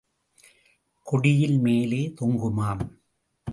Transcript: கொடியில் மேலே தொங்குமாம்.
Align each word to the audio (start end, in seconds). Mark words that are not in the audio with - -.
கொடியில் 1.03 1.57
மேலே 1.59 2.13
தொங்குமாம். 2.21 2.83